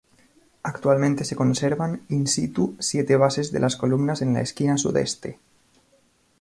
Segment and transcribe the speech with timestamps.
[0.63, 5.37] Actualmente se conservan "in situ" siete bases de las columnas en la esquina sudeste.